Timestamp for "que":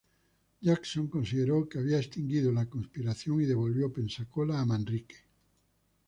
1.69-1.77